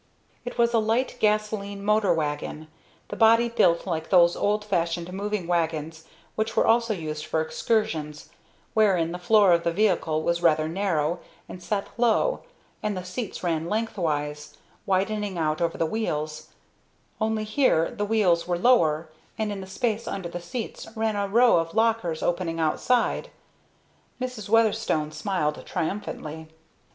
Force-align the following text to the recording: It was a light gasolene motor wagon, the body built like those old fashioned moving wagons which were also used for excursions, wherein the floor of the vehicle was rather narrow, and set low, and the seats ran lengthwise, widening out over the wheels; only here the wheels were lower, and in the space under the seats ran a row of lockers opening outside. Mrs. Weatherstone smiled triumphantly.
It 0.45 0.57
was 0.57 0.73
a 0.73 0.79
light 0.79 1.15
gasolene 1.19 1.83
motor 1.83 2.11
wagon, 2.11 2.69
the 3.09 3.15
body 3.15 3.49
built 3.49 3.85
like 3.85 4.09
those 4.09 4.35
old 4.35 4.65
fashioned 4.65 5.13
moving 5.13 5.45
wagons 5.45 6.05
which 6.33 6.55
were 6.55 6.65
also 6.65 6.91
used 6.91 7.23
for 7.23 7.39
excursions, 7.39 8.29
wherein 8.73 9.11
the 9.11 9.19
floor 9.19 9.51
of 9.51 9.63
the 9.63 9.71
vehicle 9.71 10.23
was 10.23 10.41
rather 10.41 10.67
narrow, 10.67 11.19
and 11.47 11.61
set 11.61 11.87
low, 11.97 12.41
and 12.81 12.97
the 12.97 13.03
seats 13.05 13.43
ran 13.43 13.69
lengthwise, 13.69 14.57
widening 14.87 15.37
out 15.37 15.61
over 15.61 15.77
the 15.77 15.85
wheels; 15.85 16.47
only 17.19 17.43
here 17.43 17.91
the 17.91 18.03
wheels 18.03 18.47
were 18.47 18.57
lower, 18.57 19.07
and 19.37 19.51
in 19.51 19.61
the 19.61 19.67
space 19.67 20.07
under 20.07 20.27
the 20.29 20.41
seats 20.41 20.87
ran 20.95 21.15
a 21.15 21.27
row 21.27 21.57
of 21.57 21.75
lockers 21.75 22.23
opening 22.23 22.59
outside. 22.59 23.29
Mrs. 24.19 24.49
Weatherstone 24.49 25.11
smiled 25.11 25.63
triumphantly. 25.67 26.47